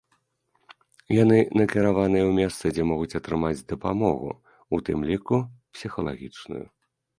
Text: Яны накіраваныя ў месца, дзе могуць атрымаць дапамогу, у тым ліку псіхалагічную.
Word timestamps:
Яны 1.23 1.37
накіраваныя 1.61 2.21
ў 2.21 2.31
месца, 2.39 2.63
дзе 2.77 2.83
могуць 2.93 3.17
атрымаць 3.21 3.65
дапамогу, 3.75 4.29
у 4.77 4.83
тым 4.91 5.07
ліку 5.13 5.35
псіхалагічную. 5.79 6.65